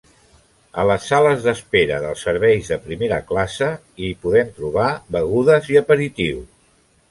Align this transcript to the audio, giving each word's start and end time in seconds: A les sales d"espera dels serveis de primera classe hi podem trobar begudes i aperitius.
A 0.83 0.85
les 0.91 1.03
sales 1.11 1.43
d"espera 1.43 1.99
dels 2.05 2.23
serveis 2.29 2.71
de 2.73 2.79
primera 2.87 3.21
classe 3.33 3.69
hi 4.07 4.11
podem 4.25 4.51
trobar 4.57 4.89
begudes 5.19 5.73
i 5.75 5.81
aperitius. 5.85 6.53